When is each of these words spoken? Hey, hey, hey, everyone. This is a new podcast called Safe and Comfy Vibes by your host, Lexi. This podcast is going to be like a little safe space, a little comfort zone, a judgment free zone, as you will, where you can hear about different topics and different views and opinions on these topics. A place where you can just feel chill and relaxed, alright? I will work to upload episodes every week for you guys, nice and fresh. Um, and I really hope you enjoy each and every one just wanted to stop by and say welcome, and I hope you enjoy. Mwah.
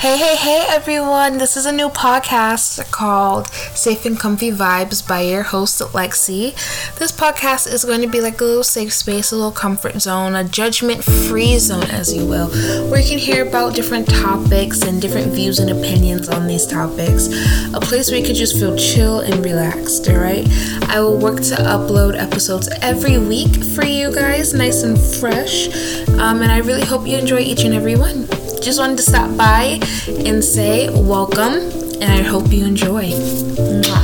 Hey, 0.00 0.16
hey, 0.16 0.34
hey, 0.34 0.64
everyone. 0.70 1.36
This 1.36 1.58
is 1.58 1.66
a 1.66 1.72
new 1.72 1.90
podcast 1.90 2.90
called 2.90 3.48
Safe 3.48 4.06
and 4.06 4.18
Comfy 4.18 4.50
Vibes 4.50 5.06
by 5.06 5.20
your 5.20 5.42
host, 5.42 5.82
Lexi. 5.92 6.54
This 6.98 7.12
podcast 7.12 7.70
is 7.70 7.84
going 7.84 8.00
to 8.00 8.06
be 8.06 8.22
like 8.22 8.40
a 8.40 8.44
little 8.44 8.64
safe 8.64 8.94
space, 8.94 9.30
a 9.30 9.36
little 9.36 9.52
comfort 9.52 10.00
zone, 10.00 10.34
a 10.36 10.42
judgment 10.42 11.04
free 11.04 11.58
zone, 11.58 11.90
as 11.90 12.14
you 12.14 12.24
will, 12.24 12.48
where 12.88 12.98
you 12.98 13.10
can 13.10 13.18
hear 13.18 13.46
about 13.46 13.74
different 13.74 14.08
topics 14.08 14.80
and 14.80 15.02
different 15.02 15.34
views 15.34 15.58
and 15.58 15.68
opinions 15.68 16.30
on 16.30 16.46
these 16.46 16.66
topics. 16.66 17.26
A 17.74 17.78
place 17.78 18.10
where 18.10 18.18
you 18.18 18.24
can 18.24 18.34
just 18.34 18.58
feel 18.58 18.74
chill 18.78 19.20
and 19.20 19.44
relaxed, 19.44 20.08
alright? 20.08 20.48
I 20.88 21.00
will 21.00 21.18
work 21.18 21.42
to 21.42 21.56
upload 21.56 22.18
episodes 22.18 22.70
every 22.80 23.18
week 23.18 23.62
for 23.62 23.84
you 23.84 24.14
guys, 24.14 24.54
nice 24.54 24.82
and 24.82 24.98
fresh. 24.98 25.68
Um, 26.08 26.40
and 26.40 26.50
I 26.50 26.60
really 26.60 26.86
hope 26.86 27.06
you 27.06 27.18
enjoy 27.18 27.40
each 27.40 27.64
and 27.64 27.74
every 27.74 27.96
one 27.96 28.26
just 28.60 28.78
wanted 28.78 28.98
to 28.98 29.02
stop 29.02 29.34
by 29.36 29.80
and 30.26 30.44
say 30.44 30.90
welcome, 30.90 31.54
and 32.00 32.04
I 32.04 32.22
hope 32.22 32.52
you 32.52 32.64
enjoy. 32.66 33.10
Mwah. 33.10 33.99